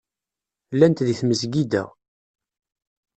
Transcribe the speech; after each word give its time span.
Llant 0.73 1.01
deg 1.05 1.17
tmesgida. 1.19 1.83